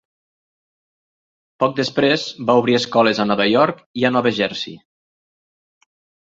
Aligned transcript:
Poc 1.63 1.75
després, 1.79 2.23
va 2.47 2.55
obrir 2.61 2.77
escoles 2.77 3.21
a 3.25 3.27
Nova 3.33 3.47
York 3.51 3.85
i 4.03 4.09
a 4.11 4.13
Nova 4.17 4.33
Jersey. 4.41 4.75